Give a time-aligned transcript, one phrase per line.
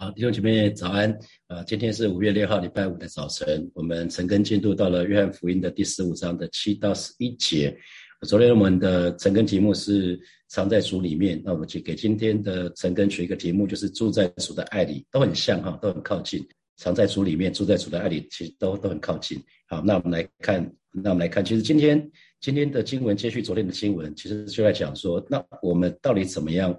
[0.00, 1.12] 好，弟兄姐妹早安。
[1.48, 3.68] 呃，今天是五月六号，礼拜五的早晨。
[3.74, 7.76] 我们晨更进度到了约翰福音的第十五章的七到十一节。
[8.22, 10.16] 昨天我们的晨更题目是
[10.46, 11.42] 藏在主里面。
[11.44, 16.46] 那我们就给今天的晨更取一个题目，就是住在主的爱里，都很像哈，都很靠近。
[16.76, 19.36] 藏在主里面，住在主的爱里，其实都都很靠近。
[19.66, 22.08] 好，那我们来看，那我们来看，其实今天
[22.40, 26.72] 今天的经文接续昨天的经文，其实就在讲说，那我们到底怎么样？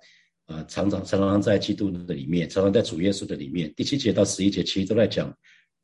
[0.49, 3.71] 啊，常常常常在基督的里面，常常在主耶稣的里面。
[3.75, 5.31] 第七节到十一节其实都在讲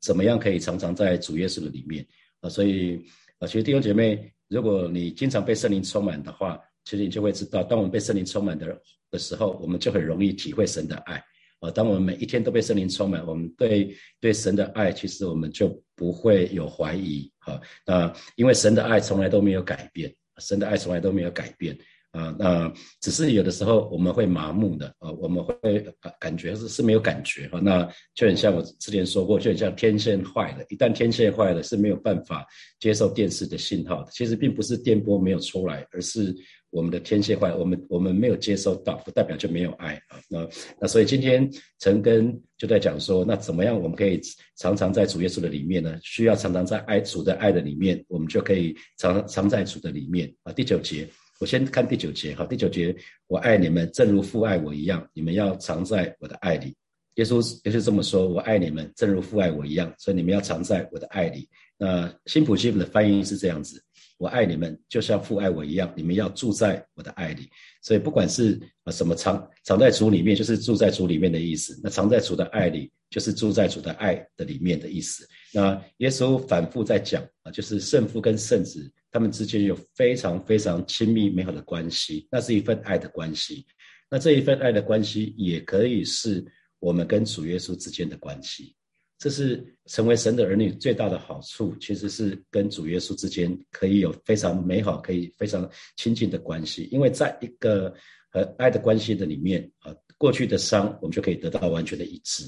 [0.00, 2.04] 怎么样可以常常在主耶稣的里面
[2.40, 2.50] 啊。
[2.50, 3.00] 所以
[3.38, 8.76] 啊，其实弟兄姐妹，如果你经常被圣灵充满的话，其实你就会知道，当我们被圣灵充满的
[9.08, 11.22] 的时候，我们就很容易体会神的爱
[11.60, 11.70] 啊。
[11.70, 17.60] 当我们每一天都被圣灵充满，我们对对神的爱，其实我们就不会有怀疑啊。
[17.86, 21.78] 那因为神的爱从来都没有改变，神的爱从来都没有改变。
[22.16, 25.54] 啊，那只是有的时候我们会麻木的啊，我们会
[26.00, 32.46] 感感觉是是没有感觉哈，那就很像我之前说过，就很像天线坏了，一旦天线坏了是没有办法
[32.80, 34.10] 接受电视的信号的。
[34.12, 36.34] 其实并不是电波没有出来，而是
[36.70, 40.18] 我们的天线坏，我们我们没有接收到，不代表就没有爱啊。
[40.30, 40.48] 那
[40.80, 41.46] 那所以今天
[41.80, 44.22] 陈根就在讲说，那怎么样我们可以
[44.56, 45.98] 常常在主耶稣的里面呢？
[46.02, 50.52] 需要常常在爱主的爱的里面，我们就可以常常在主的里面啊。
[50.54, 51.06] 第九节。
[51.38, 56.74] 我先看第九节，哈，第九节，我爱你们，正如父爱我一样，你们要藏在我的爱里。
[57.16, 61.48] 耶稣耶稣这么说，我爱你们，正如父爱我一样，所以你们要藏在我的爱里。
[61.78, 63.82] 那新普西的翻译是这样子：
[64.18, 67.48] 我爱你们，就像父爱我一样，你们要住在我的爱里。
[67.82, 75.26] 所以不管是啊什么藏藏在主里面，就是住在主里面的意思；那藏在主的爱里，就是住在主的爱的里面的意思。
[75.52, 78.90] 那耶稣反复在讲啊，就是圣父跟圣子。
[79.10, 83.66] 他们之间有非常非常亲密美好的关系，那是一份爱的关系。
[84.10, 86.44] 那这一份爱的关系也可以是
[86.78, 88.74] 我们跟主耶稣之间的关系。
[89.18, 96.86] 这是成为神的儿女最大的好处，其实是跟主耶稣之间可以有非常美好、可以非常亲近的关系。
[96.92, 97.92] 因为在一个
[98.30, 102.44] 和爱的关系的里面啊，过去的伤我们就可以得到完全的一致。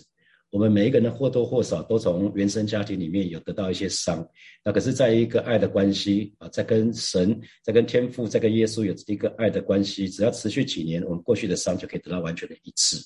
[0.50, 4.26] 我们每一个人或多或少都从原生家庭里面有得到一些伤，
[4.64, 12.96] 那可是在一个爱的关系啊，在跟神、在跟天父、在跟耶稣有一个爱的关系，只要持续几年，我们过去的伤就可以得到完全的一致。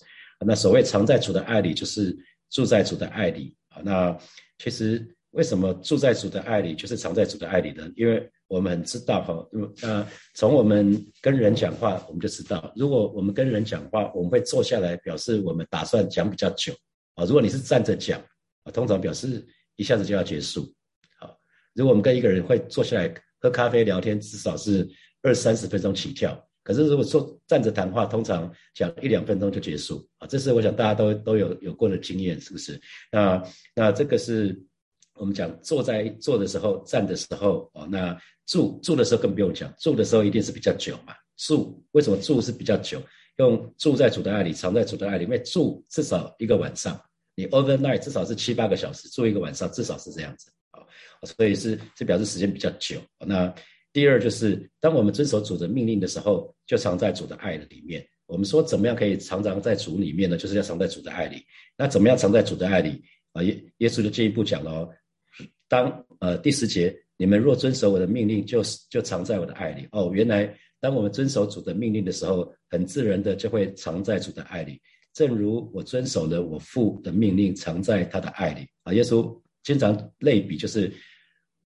[0.44, 2.16] 那所谓藏在主的爱里，就是
[2.50, 3.82] 住在主的爱里啊。
[3.84, 4.16] 那
[4.58, 7.90] 其实为什么住在主的爱里，就是藏在主的爱里呢？
[7.96, 9.48] 因为我们知道哈，
[9.80, 16.72] 那从我们跟人讲话，我们就知道，如果我们跟人讲话，我们会坐下来，表示我们打算讲比较久。
[17.14, 18.20] 啊，如果你是站着讲，
[18.64, 19.46] 啊，通常表示
[19.76, 20.72] 一下子就要结束。
[21.18, 21.38] 好，
[21.74, 24.88] 如果我们跟一个人会坐下来喝咖啡聊天，至少是
[25.22, 26.40] 二三十分钟起跳。
[26.64, 30.08] 可是如果说站着谈话，通常讲一两分钟就结束。
[30.18, 32.80] 啊，这是我想大家都都有有过的经验，是不是？
[33.10, 33.42] 那
[33.74, 34.56] 那这个是
[35.14, 41.14] 我们讲坐在坐的时候，站的时候，哦，那住住的时候更不用讲，住的时候一定是比较久嘛。
[41.36, 43.02] 住为什么住是比较久？
[43.42, 46.98] 用住在主的爱里，藏在主的爱里面住至少一个晚上，
[47.34, 50.78] 你 overnight 至少是七八个小时，住一个晚上至少是这样子啊，
[51.24, 53.00] 所以是这表示时间比较久。
[53.26, 53.52] 那
[53.92, 58.06] 第二就是，当我们遵守主的命令的时候，就藏在主的爱的里面。
[58.26, 60.36] 我们说怎么样可以常常在主里面呢？
[60.36, 61.44] 就是要藏在主的爱里。
[61.76, 63.02] 那怎么样藏在主的爱里
[63.32, 63.42] 啊？
[63.42, 64.88] 耶耶稣就进一步讲了哦，
[65.68, 69.88] 当呃第十节，你们若遵守我的命令，就就藏在我的爱里。
[69.90, 70.56] 哦，原来。
[70.82, 74.82] 当我们遵守主的命令的时候，很自然的就会藏在主的爱里。
[75.14, 78.66] 正如我遵守了我父的命令，藏在他的爱里。
[78.82, 80.92] 啊，耶稣经常类比，就是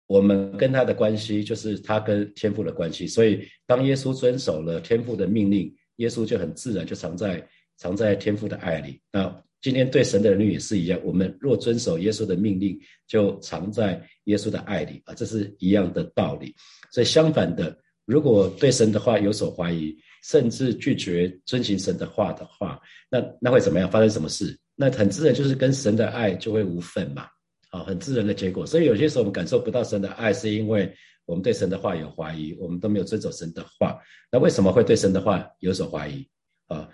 [0.07, 3.05] 我们跟他的关系，就是他跟天父的关系。
[3.05, 7.47] 所以，当耶稣遵守了天父的命令，耶稣就很自然就藏在
[7.77, 8.99] 藏在天父的爱里。
[9.11, 16.55] 那今天对神的儿女也是一样，我们若遵守耶稣的命令，就藏在耶稣的爱里啊，这是一样的道理。
[16.91, 17.77] 所以相反的。
[18.05, 23.89] 如果对神的话有所怀疑，甚至拒绝遵行神的话的话，那那会怎么样？
[23.89, 24.57] 发生什么事？
[24.75, 27.27] 那很自然就是跟神的爱就会无份嘛，
[27.69, 28.65] 啊，很自然的结果。
[28.65, 30.93] 所以有些时候我们感受不到神的爱，是因为
[31.25, 33.97] 我们对神的话有怀疑，我们都没有遵守神的话。
[34.31, 36.27] 那为什么会对神的话有所怀疑？
[36.67, 36.89] 啊，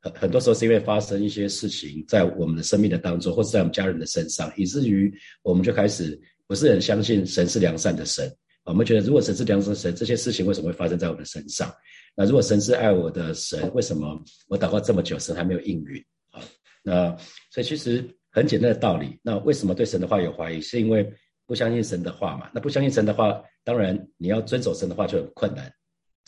[0.00, 8.30] 很很多时候是因为发生一些事情在我们的生命的当中，或者在我们家人的身上，以至于我们就开始不是很相信神是良善的神。
[8.64, 11.72] 我们觉得，如果神是良善神，这些事情为什么会发生在我的身上？
[12.14, 16.04] 那如果神是爱我的神，为什么我祷告这么久，神还没有应允？
[16.30, 16.42] 啊，
[16.82, 17.16] 那
[17.50, 19.18] 所以其实很简单的道理。
[19.22, 20.60] 那为什么对神的话有怀疑？
[20.60, 21.10] 是因为
[21.46, 22.50] 不相信神的话嘛？
[22.54, 25.72] 那不相信神的话，当然你要遵守神的话就很困难。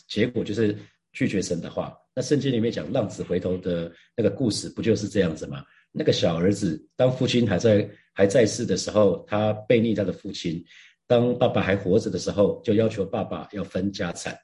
[0.08, 0.76] 结果就是
[1.12, 1.96] 拒绝神的话。
[2.14, 5.64] 那圣经里面讲浪子回头的那个故事，不就是这样子吗？
[5.92, 10.62] 那个小儿子当父亲还在还在世的时候，他背逆他的父亲；
[11.06, 14.36] 当爸爸还活着的时候，就要求爸爸要分家产。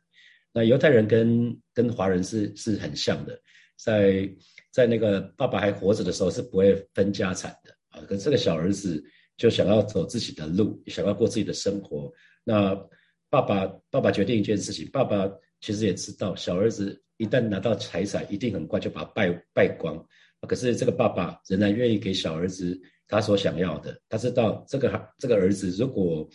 [0.52, 3.38] 那犹太人跟跟华人是是很像的，
[3.76, 4.28] 在
[4.72, 8.00] 在那个爸爸还活着的时候是不会分家产的啊。
[8.08, 9.02] 可这个小儿子
[9.36, 12.12] 就想要走自己的路，想要过自己的生活。
[12.44, 12.74] 那
[13.30, 20.02] 爸爸爸爸决定一件事情，爸爸其实也知道小儿子一旦拿到财产，一定很快就把败败光。
[20.46, 23.98] 可是这个爸爸仍然愿意给小儿子他所想要的。
[24.08, 26.28] 他知道这个这个儿子如果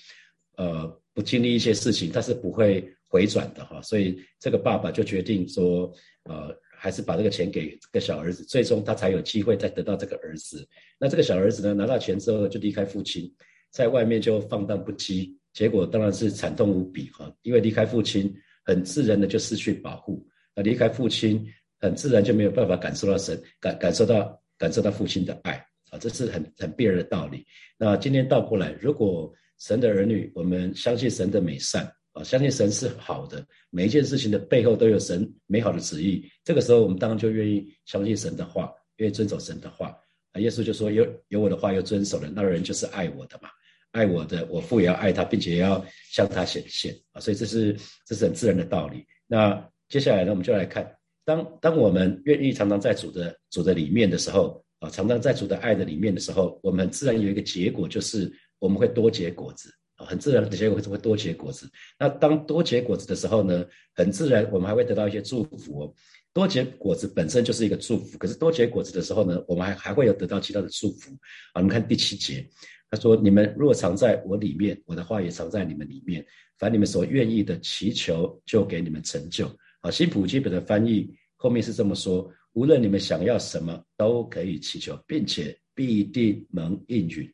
[0.57, 3.81] 呃不经历一些事情，他是不会回转的哈。
[3.81, 5.93] 所以这个爸爸就决定说，
[6.23, 10.67] 呃，还是把这个钱给这个小儿子，最终他才有机会再得到这个儿子。
[10.99, 13.31] 那这个小儿子呢，拿到钱之后就离开父亲，
[13.71, 15.31] 在外面就放荡不羁。
[15.53, 18.33] 结果当然是惨痛无比哈，因为离开父亲，
[18.65, 20.25] 很自然的就失去保护。
[20.55, 21.45] 那离开父亲，
[21.79, 25.63] 很自然就没有办法感受到神感感受到感受到父亲的爱
[25.93, 27.45] 啊，这是很很必然的道理。
[27.77, 36.27] 那今天倒过来，如果神的儿女，我们相信神的美善啊，相信神是好的，每一件事情的背后都有神美好的旨意。
[36.43, 39.95] 这个时候，我们当然就愿意相信神的话，愿意遵守神的话
[40.31, 40.41] 啊。
[40.41, 43.49] 耶稣就说：“有有我的话，要遵守的，那个人就是爱我的嘛。”
[43.93, 47.21] 爱我的，我父也要爱他，并且要向他显现啊！
[47.21, 49.05] 所以这是这是很自然的道理。
[49.27, 61.69] 那接下来呢，我们就来看，当当我们愿意常常在主的主的里面的时候啊，常常在主的爱的里面的时候，我们自然有一个结果，就是我们会多结果子啊，很自然的结果是会多结果子。
[61.97, 63.65] 那当多结果子的时候呢，
[63.95, 65.93] 很自然我们还会得到一些祝福哦。
[66.33, 71.11] 多结果子本身就是一个祝福，可是多结果子的时候呢，我们还还会有得到其他的祝福
[71.53, 71.55] 啊。
[71.55, 72.45] 我们看第七节。
[72.89, 76.23] 他说：“你们若藏在我里面，我的话也藏在你们里面。
[76.59, 79.49] 凡你们所愿意的祈求，就给你们成就。”
[79.81, 87.31] 好，新普基本的翻译后面是这么说：“无论你们想要什么，都可以祈求，并且必定能应允。”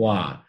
[0.00, 0.42] 哇，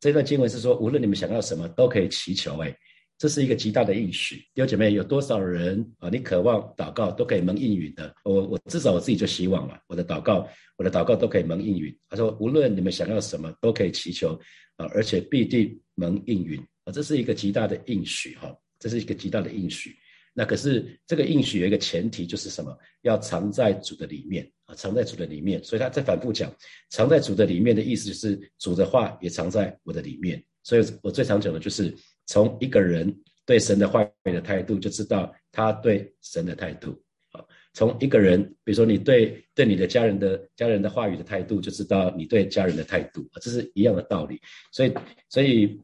[0.00, 2.58] 这段经文是说，无论你们想要什么，都可以祈求。
[2.58, 2.76] 哎。
[3.18, 6.08] 这是一个极大的应许，弟兄姐妹，有多少人啊？
[6.10, 8.12] 你渴望祷告都可以蒙应允的。
[8.24, 11.96] 我我至少我自己就希望了，我的祷告，我的祷告都可以蒙应允。
[12.08, 14.36] 他说，无论你们想要什么，都可以祈求
[14.74, 16.90] 啊，而且必定蒙应允啊。
[16.92, 19.96] 这是一个极大的应许哈，这是一个极大的应许。
[20.32, 22.76] 那可是这个应许有一个前提，就是什么？
[23.02, 25.62] 要藏在主的里面啊，藏在主的里面。
[25.64, 26.52] 所以他在反复讲，
[26.90, 30.42] 藏在主的里面的意思就是主的话也藏在我的里面。
[30.62, 31.94] 所以我最常讲的就是。
[32.26, 33.12] 从一个人
[33.44, 36.90] 对神的话语的态度，就知道他对神的态度。
[37.32, 37.44] 啊，
[37.74, 43.28] 从一个人，比如说你对对你的家人的家人的话语的态度，就知道你对家人的态度。
[43.40, 44.40] 这是一样的道理。
[44.70, 44.94] 所以，
[45.28, 45.76] 所以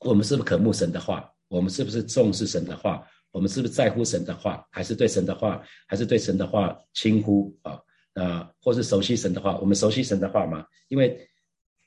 [0.00, 1.32] 我们是不是渴慕神的话？
[1.46, 3.06] 我们是不是重视神的话？
[3.34, 4.64] 我们是不是在乎神的话？
[4.70, 5.60] 还是对神的话？
[5.88, 7.80] 还是对神的话轻忽啊？
[8.14, 9.58] 啊，或是熟悉神的话？
[9.58, 10.64] 我们熟悉神的话吗？
[10.86, 11.18] 因为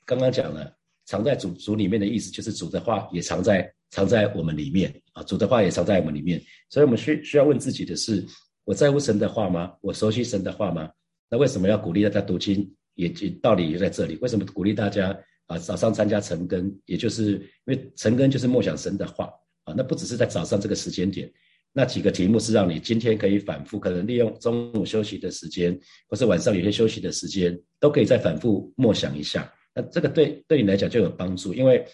[0.04, 0.70] 刚刚讲了，
[1.06, 3.72] 藏在主主里面的意思，就是主的话也藏在。
[3.90, 8.22] 藏在我们里面啊，主的话也藏在我们里面，所以我们需需要问自己的是：
[8.64, 9.72] 我在乎神的话吗？
[9.80, 10.90] 我熟悉神的话吗？
[11.30, 12.70] 那为什么要鼓励大家读经？
[12.96, 13.08] 也
[13.40, 14.18] 道理也在这里。
[14.20, 16.70] 为什么鼓励大家啊早上参加晨更？
[16.84, 17.40] 也就是因
[17.72, 19.32] 为晨更就是默想神的话
[19.76, 21.30] 那不只是在早上这个时间点，
[21.72, 25.78] 那几个题目是让你今天可以反复，可能利用中午休息的时间，
[26.08, 29.52] 或是晚上有些休息的时间，都可以再反复默想一下。
[29.74, 31.84] 那这个对对你来讲就有帮助，因为。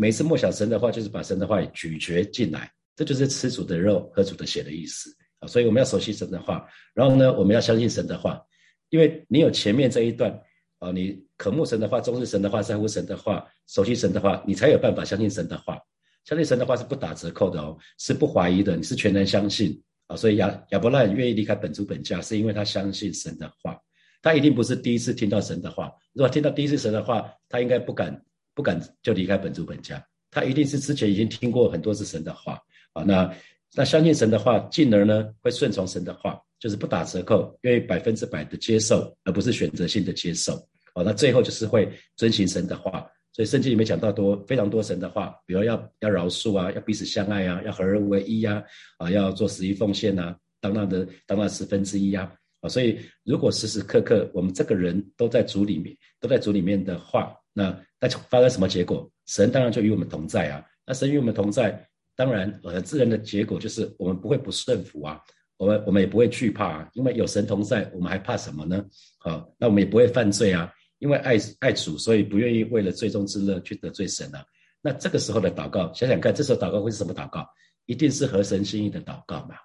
[0.00, 5.48] 每次默想神的话，就是把神的话咀嚼进来，这就是吃主的肉、喝主的血的意思啊！
[5.48, 8.40] 所以我们要熟悉神的话，然后呢，我们要相信神的话，
[8.90, 10.40] 因为你有前面这一段
[10.78, 15.76] 啊，你渴慕神的话、重视神的话、在乎神的话、熟悉神的话，你才有办法相信神的话。
[16.28, 20.14] 相信神的话是不打折扣的哦，是不怀疑的，你是全然相信啊！
[20.14, 23.80] 所以亚亚伯拉罕愿意离开本族本家，是因为他相信神的话。
[24.20, 28.22] 他一定不是第一次听到神的话，如果听到第一次神的话，他应该不敢。
[28.54, 32.60] 不敢就离开本族本家，他一定是之前已经听过很多次神的话
[32.92, 33.04] 啊。
[33.04, 33.32] 那
[33.72, 40.54] 那相信神的话，进而呢会顺从神的话，就是不打折扣，愿意百分之百的接受，而不是选择性的接受。
[40.96, 43.08] 哦，那最后就是会遵行神的话。
[43.38, 48.60] 所以圣经里面讲到多非常多神的话，比如要要饶恕啊，要彼此相爱啊，要合而为一呀，
[48.96, 52.28] 啊，要做十一奉献呐，当那的当那十分之一呀。
[52.62, 57.66] 啊，所以如果时时刻刻我们这个人都在主里面，都在主里面的话，那
[58.00, 59.08] 那发生什么结果？
[59.26, 60.64] 神当然就与我们同在啊。
[60.84, 65.22] 那神与我们同在，当然很自然的结果就是我们不会不顺服啊，
[65.58, 68.84] 我们我们也不会惧怕啊，因为有神同在，我们还怕什么呢？
[69.18, 74.44] 好，那我们也不会犯罪啊，因为爱爱主，所以不愿意为了最终之乐去得罪神啊。
[74.80, 77.46] 那这个时候的祷告，想想看，这时候祷告会是什么祷告？
[77.86, 79.56] 一定是合神心意的祷告嘛。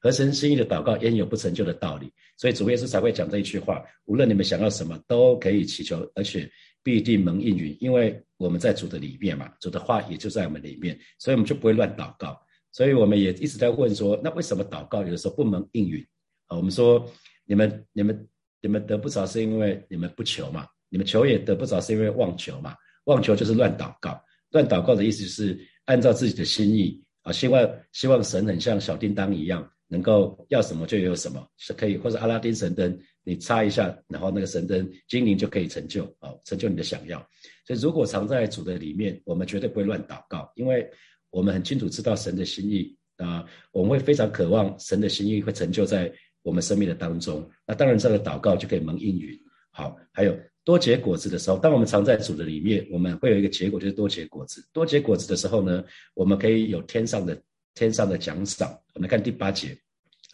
[0.00, 2.12] 合神心意的祷告焉有不成就的道理？
[2.36, 6.50] 所以主耶稣才会讲这一句话：无论你们想要什么，都可以祈求，而且
[6.82, 7.76] 必定蒙应允。
[7.78, 12.36] 因为我们在主的里面嘛，主的话也就在我们里面，所以我们就不会乱祷告。
[12.72, 16.04] 所以我们也一直在问说，那为什么祷告有的时候不蒙应允？
[16.48, 17.08] 啊，我们说
[17.44, 18.28] 你们、你们、
[18.62, 20.66] 你们得不着，是因为你们不求嘛？
[20.88, 22.74] 你们求也得不着，是因为妄求嘛？
[23.04, 24.18] 妄求就是乱祷告。
[24.52, 37.18] 乱祷告的意思是按照自己的心意啊，希望希望神很像小叮当一样，能够要什么就有什么，是可以或者阿拉丁神灯，你插一下，然后那个神灯精灵就可以成就啊，成就你的想要。
[37.66, 40.88] 所以如果藏在主的里面，我们绝对不会乱祷告，因为。
[41.34, 47.48] 我们很清楚知道神的心意啊，我们会非常渴望神的心意会成就在我们生命的当中。
[47.66, 49.38] 那当然，这个祷告就可以蒙应允。
[49.70, 54.62] 好，还有多结果子的时候，当我们藏在主的里面，我们会有一个结果，就是多结果子。
[54.72, 55.82] 多结果子的时候呢，
[56.14, 57.40] 我们可以有天上的
[57.74, 58.78] 天上的奖赏。
[58.94, 59.76] 我们看第八节，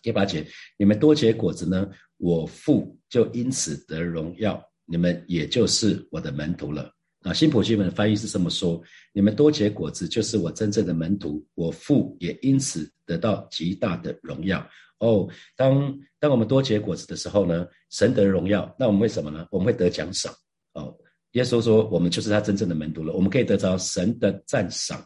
[0.02, 0.44] 第八节，
[0.76, 6.92] 你们多结果子呢，我父就因此得荣耀，你们也就是我的门徒了。
[7.22, 14.64] 啊，新普基本的翻译是这么说：你们多结果子，就是我真正的门徒，我父也因此得到极大的荣耀。
[14.98, 19.46] 哦，当当我们多结果子的时候呢，神得荣耀，那我们为什么呢？
[19.50, 20.32] 我们会得奖赏。
[20.74, 20.96] 哦，
[21.32, 24.98] 耶稣说，我们就是他真正的门徒了，我们可以得着神的赞赏。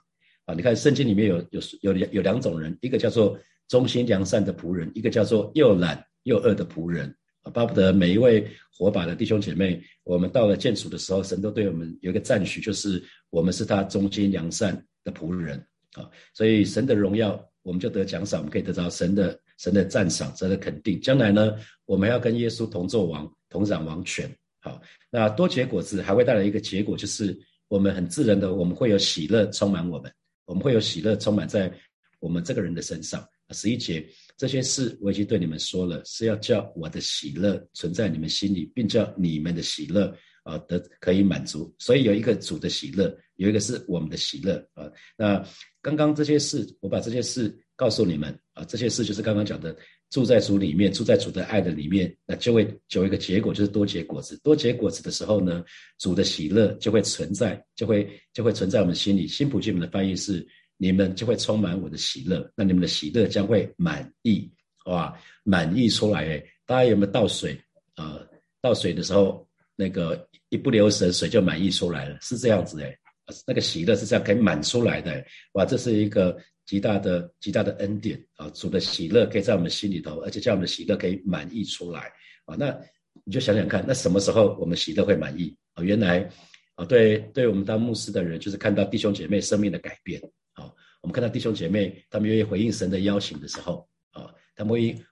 [0.45, 7.15] 啊，你看圣经里面有有有两有两种人，一个叫做忠心良善的仆人，一个叫做又懒又恶的仆人。
[7.43, 15.59] 啊，巴不得每一位火把的弟兄姐妹，我们到了建主的时候，神都对我们有一个赞许，就是我们是他忠心良善的仆人
[15.95, 16.09] 啊。
[16.35, 21.01] 所以神的荣耀，我们就得奖赏，我们可以得到神的神的赞赏，神的肯定。
[21.01, 21.55] 将来呢，
[21.85, 24.29] 我们要跟耶稣同做王，同掌王权。
[24.59, 27.39] 好，那多结果子还会带来一个结果，就是
[27.69, 30.13] 我们很自然的，我们会有喜乐充满我们，
[30.47, 31.73] 我们会有喜乐充满在
[32.19, 33.25] 我们这个人的身上。
[33.55, 34.05] 十一节。
[34.39, 41.73] 这些事我已经对你们说了，是要叫我的喜乐存在你们心里，并叫你们的喜乐啊得可以满足。
[41.79, 44.91] 所以有一个主的喜乐，有一个是我们的喜乐啊。
[45.17, 45.47] 那
[45.81, 49.77] 刚刚这些事，我把这些事告诉你们这些事就是刚刚讲的，
[50.11, 54.39] 住在主里面，住在主的爱的里面，那就会有一个结果，就是多结果子。
[54.43, 55.65] 多结果子的时候呢，
[55.99, 59.27] 主的喜乐就会存在，就会就会存在我们心里。
[59.27, 60.47] 新普金们的翻译是。
[60.79, 64.51] 你们就会充满我的喜乐，那你们的喜乐将会满意，
[64.87, 66.45] 哇，满意出来诶！
[66.67, 67.57] 大家有没有倒水
[67.95, 68.21] 啊？
[68.61, 72.99] 倒水的时候，那个一不留神，水就满溢出来了，是这样子诶。
[73.47, 78.49] 那个喜乐是这样可以满出来的，哇，这是一个极大的极大的恩典啊！
[78.51, 82.13] 主的喜乐可以在我们心里头，而且叫我们的喜乐可以满溢出来
[82.45, 82.57] 啊！
[82.59, 82.79] 那
[83.25, 85.83] 你就想想看，那什么时候我们喜乐会满意啊？
[85.83, 86.29] 原来
[86.75, 90.21] 啊，对，对我们当牧师的人，就是看到弟兄姐妹生命的改变
[90.55, 90.73] 啊。
[91.03, 95.05] 我们看到弟兄姐妹，他们愿意回应神的邀请的时候，啊，他们愿意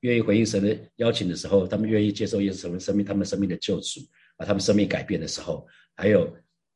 [0.00, 4.00] 愿意回应神的邀请的时候，他们愿意接受耶稣成为生命，他们生命的救主，
[4.36, 6.24] 啊，他们生命改变的时候，还有，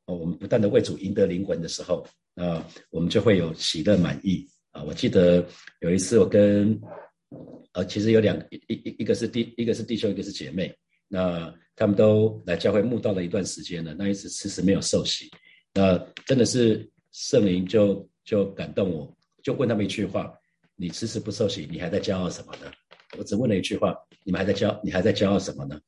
[0.06, 2.06] 哦，我们不断的为主赢得灵魂的时候，
[2.36, 5.46] 啊，我们就会有喜乐满意，啊，我记得
[5.80, 6.80] 有一次我跟，
[7.72, 10.74] 呃，其实有两一一一个是弟一个是弟兄，一个是姐妹，
[11.08, 15.30] 那他们都来教会慕道了一段时间了，那一次迟迟没有受洗，
[15.74, 18.06] 那真的是圣灵就。
[18.22, 20.32] 就感动我，就问他们一句话：
[20.76, 22.70] 你迟迟不受洗，你还在骄傲什么呢？
[23.18, 25.80] 我只问了一句话：你们还在骄，你还在骄傲什么呢？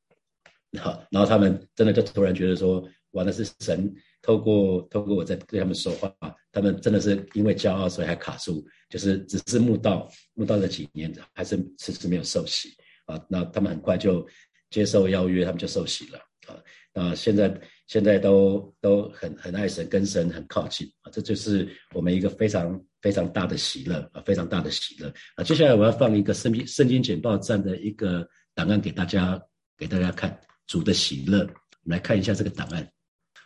[0.81, 2.83] 好， 然后他们真的就突然觉得说：
[3.13, 6.15] 哇，那是神透过透过我在对他们说话，
[6.51, 12.71] 他们真的是因为骄傲，所以还卡住，就是只是慕道慕道了几年，还是迟迟没有受洗
[13.05, 13.21] 啊。
[13.29, 14.27] 那他们很快就
[14.71, 16.57] 接受邀约，他们就受洗了啊。
[16.95, 17.61] 那现在。
[17.89, 25.45] 现在都都很很爱神，跟神很靠近啊，这就是我们一个非常非常大的喜乐啊，非常大的喜乐啊。
[25.45, 29.39] 接下来我要放一个圣经圣经简报站的一个档案给大家
[29.77, 32.89] 给大家看，主的喜乐，我们来看一下这个档案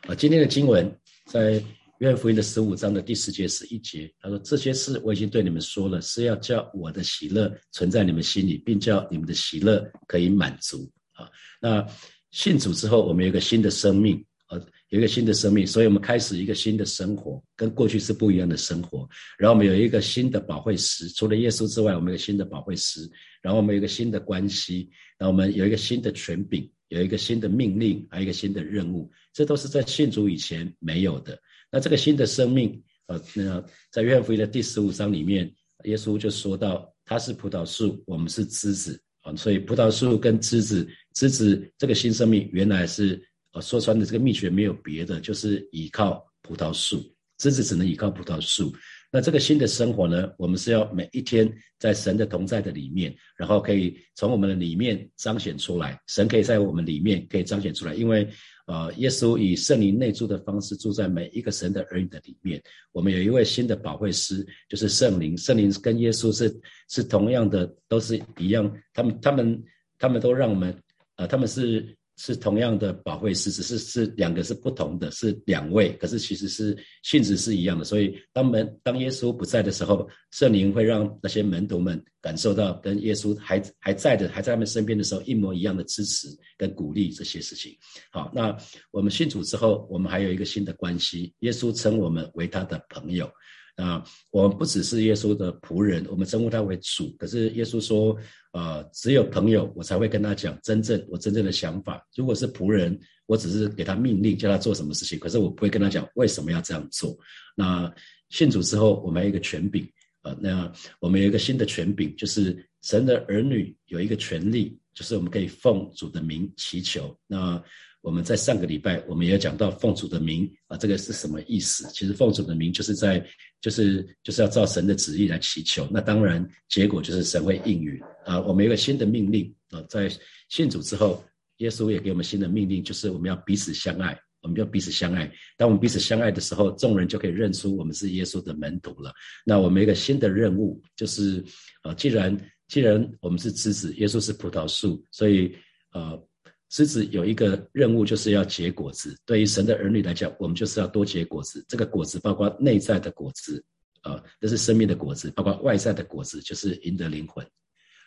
[0.06, 0.14] 啊。
[0.14, 0.90] 今天的经文
[1.26, 1.62] 在
[1.98, 11.28] 约翰福音的十五章的第十节十一节，他说这些事我已经对你们说了，是要叫我的喜乐存在你们心里，并叫你们的喜乐可以满足啊。
[11.60, 11.86] 那
[12.30, 14.24] 信主之后，我们有一个新的生命。
[14.48, 19.04] 呃，有一个新的生命，所以我们开始一个新的生活，跟过去是不一样的生活。
[19.36, 23.00] 然后我们有一个新的保惠师，除了耶稣之外，我们有新的保惠师。
[23.42, 29.10] 然后我们有一个新的关系，然后我们有一个新的权柄，有一个新的命令，还有一个新的任务。
[29.32, 31.38] 这都是在信主以前没有的。
[31.70, 35.52] 那这个新的生命，呃，那在约翰福音的第十五章里面，
[35.84, 39.34] 耶稣就说到，他是葡萄树，我们是枝子啊。
[39.36, 43.22] 所以葡萄树跟枝子，枝子这个新生命原来是。
[43.62, 47.02] 说穿的这个秘诀没有别的，就是依靠葡萄树，
[47.38, 48.70] 枝子只能依靠葡萄树。
[49.12, 55.98] 那这个新的生活呢，我们是要每一天在神的同在的里面，然后可以从我们的里面彰显出来。
[56.06, 58.28] 神可以在我们里面可以彰显出来，因为
[58.66, 62.60] 呃，耶稣以圣灵内住的方式住在每一个神的儿女的里面。
[62.92, 65.36] 我们有一位新的保惠师，就是圣灵。
[65.36, 66.52] 圣灵跟耶稣是
[66.88, 68.70] 是同样的，都是一样。
[68.92, 69.64] 他们他们
[69.98, 70.76] 他们都让我们
[71.16, 71.96] 呃，他们是。
[72.18, 77.84] 是同样的保惠师，只是是两个是不同的，是两位，可是其实是性质是一样的。
[77.84, 87.76] 所以当门当耶稣不在的时候，圣灵会让那些门徒们感受到跟耶稣还还在的，还在他们身边的时候一模一样的支持跟鼓励这些事情。
[88.10, 88.56] 好，那
[88.90, 93.30] 我们信主之后，我们还有一个新的关系，耶稣称我们为他的朋友。
[93.76, 97.14] 啊，我们不只是耶稣的仆人，我们称呼他为主。
[97.18, 98.16] 可是耶稣说，
[98.52, 102.02] 呃，只有朋友，我才会跟他讲真正我真正的想法。
[102.14, 107.16] 如果是仆人，我只是给他命令，叫他做什么事情，可是我不会跟他讲为什么要这样做。
[107.54, 107.92] 那
[108.30, 109.86] 信主之后，我们还有一个权柄，
[110.22, 117.14] 呃，那我们有一个新的权柄，就是神的儿女有一个权利，就是我们可以奉主的名祈求。
[117.26, 117.62] 那
[118.06, 121.88] 我们在上个礼拜，我们也讲到奉主的名啊，这个是什么意思？
[121.92, 123.20] 其实奉主的名就是在，
[123.60, 125.88] 就是就是要照神的旨意来祈求。
[125.90, 128.40] 那当然，结果就是神会应允啊。
[128.42, 130.08] 我们有个新的命令啊，在
[130.48, 131.24] 信主之后，
[131.56, 134.16] 耶稣也给我们新的命令，就是我们要彼此相爱。
[134.40, 135.28] 我们要彼此相爱。
[135.56, 139.12] 当我们彼此相爱的时候，众人就可以认出我们是耶稣的门徒了。
[139.44, 141.44] 那我们一个新的任务就是，
[141.82, 145.52] 呃，既然既然我们是枝子，耶稣是葡萄树，所以
[145.90, 146.24] 呃。
[146.68, 149.16] 狮子有一个任务，就是要结果子。
[149.24, 151.64] 对于神的儿女来讲，我们就是要多结果子。
[151.68, 153.64] 这个果子包括内在的果子，
[154.02, 157.46] 啊，这是生命的果子；包括外在的果子，就是赢得灵魂。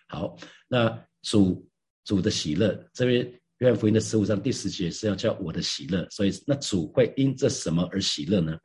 [0.10, 0.36] 好，
[0.68, 1.70] 那主
[2.04, 6.06] 主的喜乐，这边约翰福音的十五章第十节是要叫我的喜乐。
[6.10, 8.58] 所以，那主会因这什么而喜乐呢？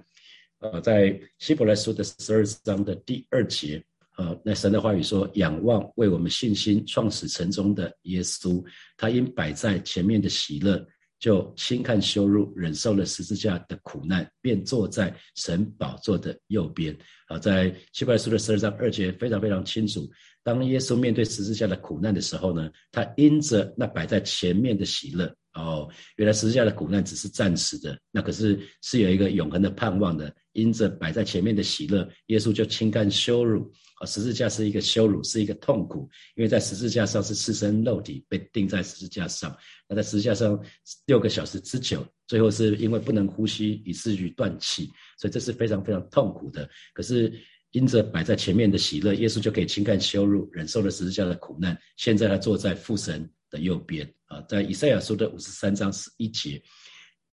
[0.59, 3.85] 呃，在希伯来书的十二章的第二节。
[4.17, 8.65] 呃，那神的话语说：“仰望为我们信心创始成终的耶稣，
[8.97, 10.87] 他因摆在前面的喜乐，
[11.19, 20.09] 就轻看羞辱，忍受了十字架的苦难，便坐在神宝座的右边。”啊，在希伯来书的十二章二节非常非常清楚。
[20.45, 30.33] 当耶稣面对十字架的苦难的时候呢，他因着那摆在前面的喜乐，哦，原来十字架的苦难只是暂时的，那可是是有一个永恒的盼望的。
[30.55, 33.71] 因着摆在前面的喜乐，耶稣就轻看羞辱。
[34.01, 39.57] 啊，十字架是一个羞辱，是一个痛苦，因为在十字架上是赤身肉体被钉在十字架上，
[39.89, 40.61] 那在十字架上
[41.07, 46.69] 六个小时之久，最后是因为不能呼吸以至于断气，所以这是非常非常痛苦的。
[46.93, 47.33] 可是
[47.71, 51.79] 因着摆在前面的喜乐，耶稣就可以轻看羞辱，忍受了十字架的苦难。
[51.97, 56.61] 现在他坐在父神的右边啊，在以赛亚书的五十三章十一节，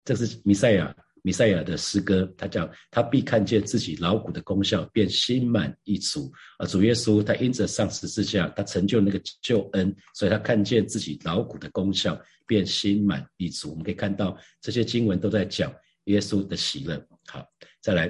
[0.07, 0.97] 这是弥赛亚。
[1.27, 6.33] 米赛亚的诗歌，他讲他必看见自己劳苦的功效，便心满意足。
[6.57, 13.71] 啊，主耶稣他因着上十字架，他成就那个救恩，所以他看见自己劳苦的功效，便心满意足。
[13.71, 17.05] 我们可以看到这些经文都在讲耶稣的喜乐。
[17.27, 17.45] 好，
[17.81, 18.07] 再来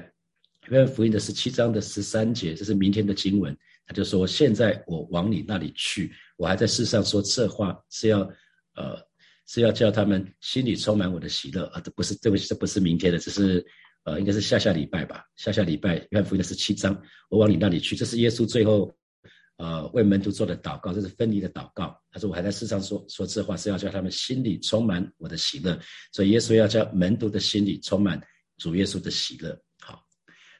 [0.69, 8.21] 约翰福音的十七章的十三节，这是明天的经文，他就说：现在我往你那里去，我还在世上说这话是要，
[8.75, 9.07] 呃。
[9.47, 11.81] 是要叫他们心里充满我的喜乐啊！
[11.81, 13.65] 这不是，这不起这不是明天的，这是
[14.05, 15.25] 呃，应该是下下礼拜吧？
[15.37, 17.97] 下下礼拜约翰福音的十七章，我往你那里去。
[17.97, 18.97] 这是耶稣最后
[19.57, 22.01] 呃为门徒做的祷告，这是分离的祷告。
[22.11, 25.79] 他说：“我还在世上说说这话，是要叫他们心里充满我的喜乐。”
[26.13, 28.21] 所以耶稣要叫门徒的心里充满
[28.59, 29.61] 主耶稣的喜乐。
[29.81, 30.05] 好，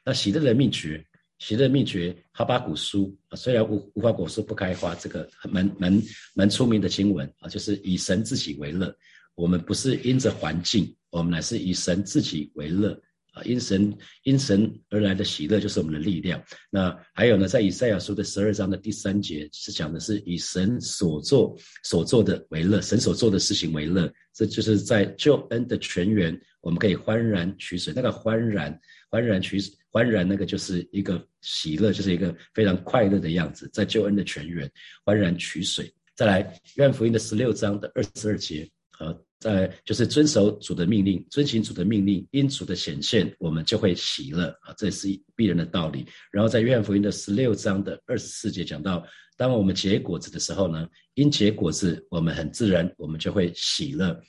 [0.03, 1.06] 那喜乐的秘诀。
[1.39, 6.01] 喜乐秘诀，哈巴古书啊，虽然无无花果树不开花，这个蛮蛮
[6.33, 8.93] 蛮出名的经文啊，就是以神自己为乐。
[9.35, 12.99] 我们不是因着环境，我们乃是以神自己为乐
[13.37, 13.41] 啊。
[13.45, 16.43] 因神因神而来的喜乐，就是我们的力量。
[16.69, 24.11] 那还有呢，在以赛亚书的十二章的第三节，是讲的是以神所做所做的为乐，神所做的事情为乐。
[24.33, 27.93] 这就是在救恩的泉源，我们可以欢然取水。
[27.95, 29.59] 那个欢然欢然取。
[29.89, 34.69] 欢然，那个就是一个喜乐，就是一个非常快乐的样子，在救恩的泉源
[35.03, 35.91] 欢然取水。
[36.15, 36.41] 再来，
[36.75, 38.69] 约翰福音的十六章的二十二节，
[38.99, 46.05] 呃，在就是遵守主的命令，遵行主的命令，因主的显现，我们就会喜乐啊，这是必然的道理。
[46.31, 54.19] 然后在约翰福音的十六章的二十四节讲到，当我们结果子的时候呢，因结果子，我们很自然，我们就会喜乐。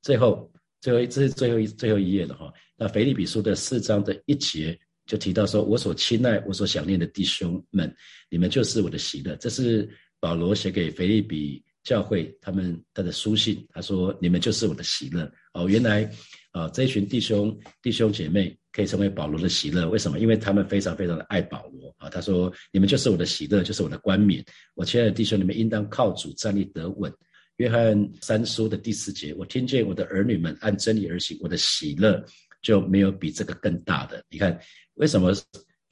[0.00, 0.50] 最后，
[0.80, 2.52] 最后这是最后一最后一页了哈。
[2.76, 7.94] 那腓立比书的四章的一节就提到说：“我所亲爱、我所想念的弟兄们，
[8.30, 13.64] 你们就是我的喜乐。”这是保罗写给腓立比教会他们他的书信。
[13.72, 16.10] 他说：“你们就是我的喜乐。”哦，原来
[16.50, 19.88] 啊，这一群弟兄弟兄姐妹可以成为保罗的喜乐。
[19.88, 20.18] 为什么？
[20.18, 22.10] 因为他们非常非常的爱保罗啊。
[22.10, 24.44] 他说：“你们就是我的喜乐，就是我的冠冕。
[24.74, 27.12] 我亲爱的弟兄，你们应当靠主站立得稳。”
[27.58, 32.22] 约翰三书的第四节，我听见我的儿女们按真理而行，我的喜乐
[32.62, 34.22] 就没有比这个更大的。
[34.28, 34.58] 你看，
[34.94, 35.32] 为什么？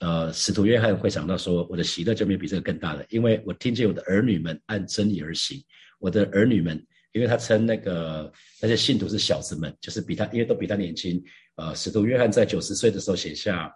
[0.00, 5.58] 呃，使徒约翰会想到说，我的喜乐就没有比这个更大的，因为我听见我的儿女们按真理而行，
[6.04, 6.76] 我的儿女们。
[7.14, 11.22] 因为他称那个那些信徒是小子们，就是比他，因为都比他年轻。
[11.54, 13.68] 呃，使徒约翰在九十岁的时候写下《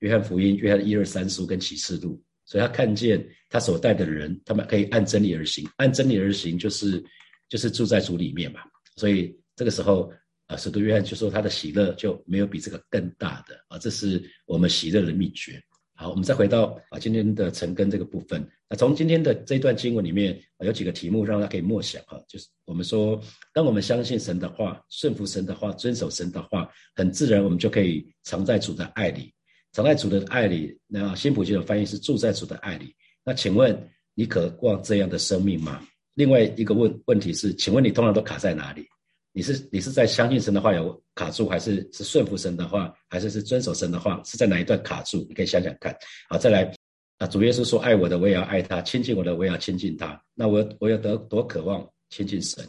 [0.00, 7.02] 约翰福音》、《约翰一二三书》跟《启示录》，所以他看见他所带的人，他们可以按真理而行，按真理而行就是
[7.48, 8.60] 就是住在主里面嘛。
[8.96, 10.12] 所以这个时候，
[10.48, 15.58] 啊，使徒约翰就说他的喜乐就没有比这个更大的啊，这是我们喜乐的秘诀。
[15.94, 18.44] 好，我们再回到啊今天的成根这个部分。
[18.68, 23.20] 那从今天的这一段经文里面，有几个题目让大家可以默想哈，就是我们说，
[23.52, 29.32] 当我们相信神的话，顺服神的话，遵守神的话，很自然我们就可以藏在主的爱里，
[29.72, 30.76] 藏在主的爱里。
[30.86, 32.94] 那新普京的翻译是住在主的爱里。
[33.24, 33.78] 那请问
[34.14, 35.86] 你渴望这样的生命吗？
[36.14, 38.86] 另外一个问问题是，请问你通常都卡在哪里？
[39.32, 44.22] 你是你是在相信神的话有卡住，还是是顺服神的话，还是是遵守神的话？
[44.24, 45.24] 是在哪一段卡住？
[45.28, 45.96] 你可以想想看。
[46.28, 46.70] 好，再来
[47.18, 52.62] 啊，主耶稣说：“爱我的，我也要爱他；亲近我的，我也要亲近他。”那我我有得多渴望亲近神？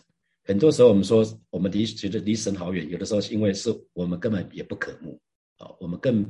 [0.45, 5.19] 很多时候我们说我们离觉得离神好远，有的时候是因为是我们根本也不渴慕
[5.57, 6.25] 啊，我们更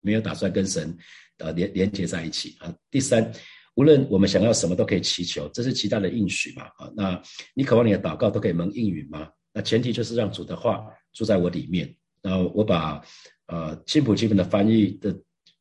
[0.00, 0.94] 没有打算跟神
[1.38, 2.74] 啊连连接在一起啊。
[2.90, 3.32] 第三，
[3.76, 6.92] 无论我们想要什么都可以祈求，这是极大的应许嘛啊？
[6.94, 7.22] 那
[7.54, 9.30] 你渴望你的祷告都可以蒙应允吗？
[9.52, 11.94] 那前提就是让主的话住在我里面。
[12.22, 13.02] 然后我把
[13.46, 15.12] 呃新普基本的翻译的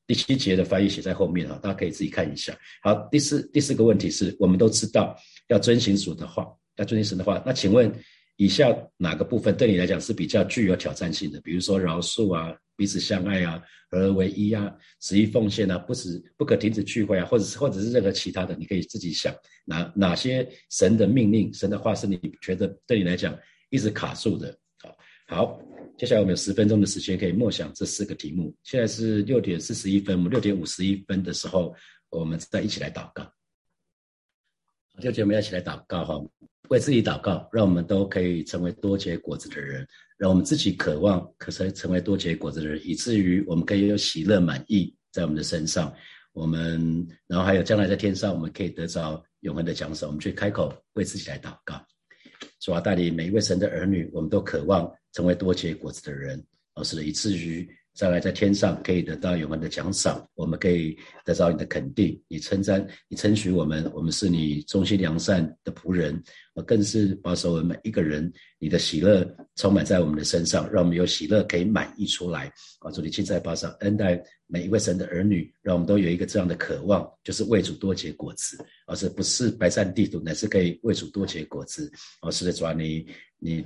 [0.05, 2.55] 第七节的翻译写在后面啊，大家可以自己看一下。
[2.83, 7.41] 好，第四第四个问题是我们都知道要遵行主的话，要遵行神的话。
[7.43, 7.91] 那请问
[8.35, 11.41] 以下哪个部分对你来讲是比较具有挑战性的？
[11.41, 19.33] 比如说饶恕啊，彼此相爱啊，合而为一啊，十一奉献啊，不止不可停止聚会啊，或者是或者是任何其他的，你可以自己想
[19.65, 23.35] 哪哪些神的命令、神的话是你觉得对你来讲。
[23.71, 25.59] 一直卡住的，好，好，
[25.97, 28.53] 接下来我们有十分钟的时间可以默想这四个题目。
[28.63, 31.73] 现在是六点四十一分，我们六点五十一分的时候，
[32.09, 33.27] 我们再一起来祷告。
[34.97, 36.21] 六姐妹一起来祷告哈，
[36.67, 45.91] 为自己祷告，让我们都可以成为多结果子的人，让我们自己渴望可成成为多结果子的人，以至于我们可以有喜乐满意在我们的身上。
[46.33, 50.09] 我们然后还有将来在天上，我们可以得着永恒的奖赏。
[50.09, 51.81] 我们去开口为自己来祷告。
[52.61, 56.41] 主要带领每一位神的儿女，我们都渴望成为多结果子的人，
[56.75, 60.23] 而是以至于将来在天上可以得到永恒的奖赏。
[60.35, 60.95] 我们可以
[61.25, 66.23] 得到你的肯定，你称赞，你称许我们，我们是你忠心良善的仆人。
[66.65, 69.23] 更是保守我们每一个人，你的喜乐
[69.55, 72.51] 充满在我们的身上，让我们有喜乐可以满溢出来。
[72.79, 81.89] 啊，主你亲在保守恩待每一位神的儿女，让我们都有一个这样的渴望，就是为主多结果子，而是不是白占地图，乃是可以为主多结果子。
[82.21, 83.05] 而是的主啊，你
[83.39, 83.65] 你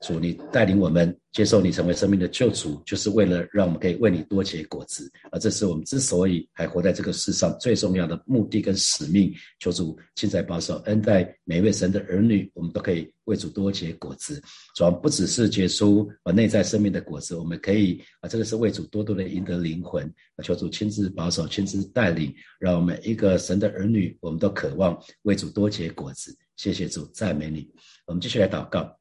[0.00, 5.08] 主你带领我们接受你成为生命的救主，就是为了让我们可以为你多结果子。
[5.30, 9.32] 而这是我们之所以还活在这个世上最重要的目的跟使命。
[9.60, 12.23] 求主亲在保守恩待每一位神的儿。
[12.23, 14.42] 女，女我们都可以为主多结果子，
[14.74, 20.12] 主要不只是结出啊内在生命的果子，我们可以啊，这个是为主多多的赢得灵魂。
[20.42, 26.36] 求主亲自保守、亲自带领，让我们一个神的儿女，我们都渴望为主多结果子。
[26.56, 27.70] 谢谢主，赞美你。
[28.06, 28.96] 我们继续来祷告，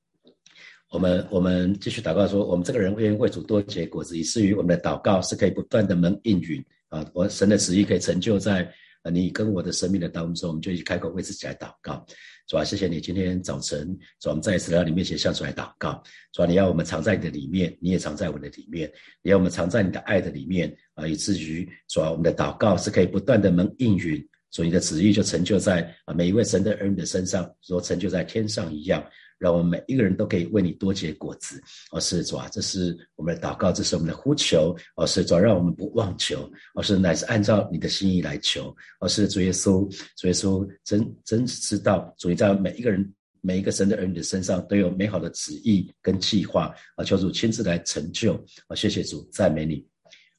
[0.92, 8.72] 我们我们继续祷告说，我们这个人愿意为主多结果子，以至于我们的祷告是可以不断的能应允啊，我神的旨意可以成就在
[9.12, 12.06] 你跟我的生命的当中，我们就一起开口为自己来祷告。
[12.46, 16.04] 主啊，谢谢你今天早晨，主我们再一次来到你面前向主来祷告。
[16.34, 29.04] 主啊，你要我们藏在你的里面，你也藏在我的里面，你要我们藏在你的爱的里面啊，以至于主啊，我们的祷告是可以不断的能应允，主你的旨意就成就在啊每一位神的儿女的身上，说成就在天上一样。
[29.40, 31.62] 让我们每一个人都可以为你多结果子，
[31.92, 39.86] 而是主啊，这是我们的祷告，这是我们的呼求，而是主，让我们不妄求，而是乃是按照你的心意来求，而是主耶稣，
[40.16, 48.36] 主耶稣真真知道，主你在每一个人每一个神的儿女的身上都有美好的旨意跟计划啊，求主亲自来成就
[48.68, 49.86] 啊，谢谢主，赞美你，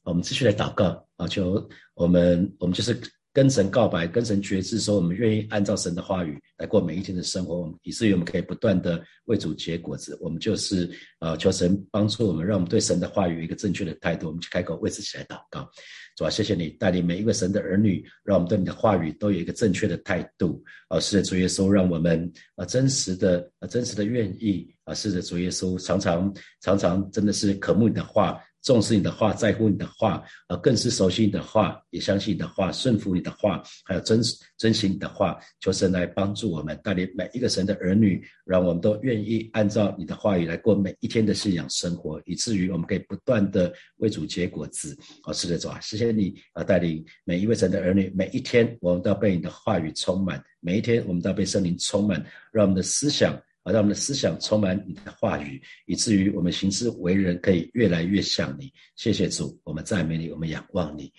[0.03, 2.99] 我们继续来祷告啊，求我们我们就是。
[3.35, 10.17] 跟神告白，跟神决志，说我们愿意按照神的话语来过每一天的生活，以至于我们可以不断的为主结果子。
[10.21, 14.27] 我们就是呃，求神帮助我们，让我们对神的话语有一个正确的态度。
[14.27, 15.69] 我们去开口为自己来祷告，
[16.15, 20.63] 主啊，谢谢你带领每一位神的儿女，让我们对你的话语都有一个正确的态度。
[20.87, 28.41] 啊，是的，主耶稣，让我们啊真实的啊真实的愿意啊，是的，主耶稣常常常常真的是渴慕你的话。
[28.65, 34.19] 重视你的话，在乎你的话，呃，更是熟悉你的话，也相信你的话，顺服你的话，还有珍
[34.57, 35.39] 珍惜你的话。
[35.59, 44.97] 求神来帮助我们，带领每一个神的儿女，让我们都愿意按照你的话语来过每一天的信仰生活，以至于我们可以不断的为主结果子。
[45.21, 53.39] 好，是的，主啊，谢谢你啊，带领每一位神的儿女，每一天我们都要被你的话语充满，每一天我们都要被圣灵充满，让我们的思想。
[53.65, 58.71] 而让我们的思想充满你的话语，以至于我们行事为人可以越来越像你。
[58.95, 61.11] 谢谢主，我们赞美你，我们仰望你。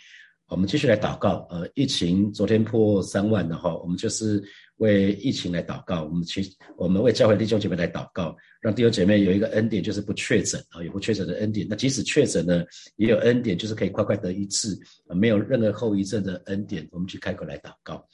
[0.49, 1.45] 我们继续来祷告。
[1.51, 4.41] 呃，疫情昨天破三万的话，我们就是
[4.77, 6.05] 为疫情来祷告。
[6.05, 6.41] 我们去，
[6.77, 11.67] 我们为教会弟兄姐妹来祷告，让弟兄姐妹有一个恩典，就是不确诊啊，有不确诊的恩典。
[11.69, 12.63] 那即使确诊呢，
[12.95, 14.79] 也有恩典，就是可以快快得医治，
[15.09, 16.87] 没有任何后遗症的恩典。
[16.93, 18.07] 我们去开口来祷告。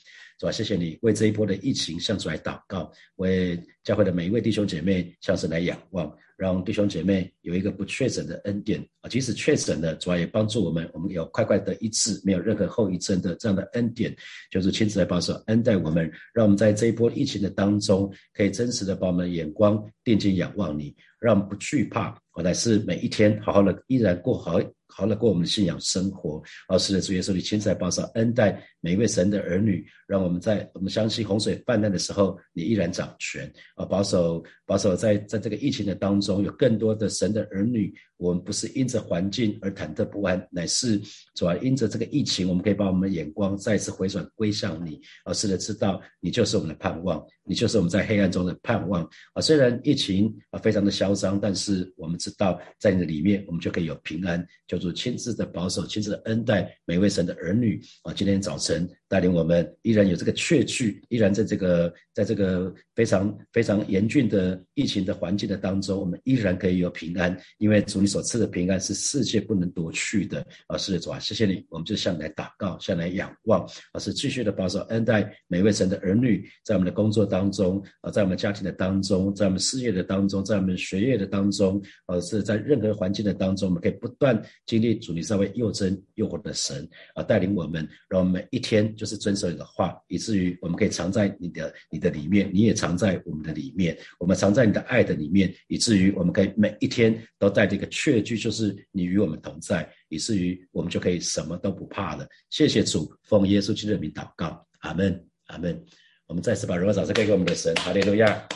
[0.42, 14.12] 主啊，谢谢你为这一波的疫情向主来祷告，为教会的每一位弟兄姐妹向神来仰望，让弟兄姐妹有一个不确诊的恩典啊，即使确诊了，主要也帮助我们，我们有快快的医治，没有任何后遗症的这样的恩典，
[14.50, 24.60] 就是亲自来保守恩待我们，让我们在这一波疫情的当中，可以真实的把我们的眼光定睛仰望你，让我们不惧怕，我乃是每一天好好的依然过好。
[24.94, 26.42] 好了，过我们的信仰生活。
[26.68, 33.50] 而是的主耶稣，你亲自来保守恩待每一位神的儿女，让我们在我们相信洪水泛滥的时候，你依然掌权。
[33.74, 37.92] 啊，保守保守在在这个疫情的当中，有更多的神的儿女。
[38.18, 41.00] 我们不是因着环境而忐忑不安，乃是
[41.34, 49.02] 主要因着这个疫情，我们可以把我们的眼光再次回转归向你，而是的知道你就是我们的盼望，你就是我们在黑暗中的盼望。
[49.32, 57.80] 啊，虽然疫情啊非常的嚣张，但是我们知道在你的里面，我们就可以有平安，就主亲自的保守，亲自的恩待每位神的儿女。
[58.02, 58.88] 啊，今天早晨。
[59.12, 70.42] 带领我们依然有这个确据，依然在这个在这个非常非常严峻的疫情的环境的当中，我们依然可以有平安，因为主你所赐的平安是世界不能夺去的。
[70.66, 84.42] 啊，是的，主啊，谢谢你，我们就向来祷告，向来仰望，而是继续的保守恩待每位神的儿女，在我们的工作当中，啊，在我们家庭的当中，在我们事业的当中，在我们学业的当中，而是在任何环境的当中，我们可以不断
[84.72, 88.96] 经历主你稍微又真又活的神啊，带领我们，让我们每一天。
[88.96, 102.26] 就是遵守你的话，以至于我们可以藏在你的你的里面，你也藏在我们的里面，我们藏在你的爱的里面，以至于我们可以每一天都带着一个确据，就是你与我们同在，以至于我们就可以什么都不怕了。
[102.48, 105.84] 谢谢主，奉耶稣基督的名祷告，阿门，阿门。
[106.26, 108.48] 我们再次把荣耀掌声给给我们的神，哈利路亚。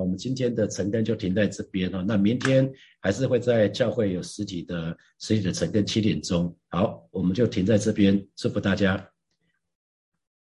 [0.00, 6.54] 我们今天的晨更就停在这边哈，那明天还是会在教会有实体的实体的晨更七点钟。
[6.68, 9.08] 好，我们就停在这边，祝福大家。